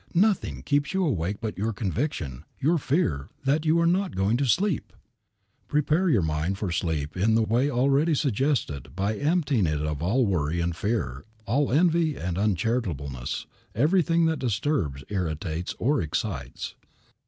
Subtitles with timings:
[0.15, 4.47] Nothing keeps you awake but your conviction, your fear, that you are not going to
[4.47, 4.93] sleep."
[5.67, 10.25] Prepare your mind for sleep in the way already suggested by emptying it of all
[10.25, 13.45] worry and fear, all envy and uncharitableness,
[13.75, 16.73] everything that disturbs, irritates, or excites.